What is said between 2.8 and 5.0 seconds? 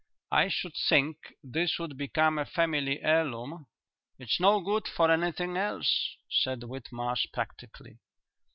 heirloom." "It's no good